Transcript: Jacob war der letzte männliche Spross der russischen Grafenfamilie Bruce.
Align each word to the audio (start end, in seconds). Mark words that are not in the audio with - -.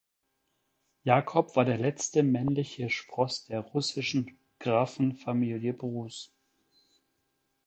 Jacob 1.05 1.55
war 1.55 1.63
der 1.63 1.77
letzte 1.77 2.23
männliche 2.23 2.89
Spross 2.89 3.45
der 3.45 3.59
russischen 3.59 4.35
Grafenfamilie 4.57 5.73
Bruce. 5.75 6.33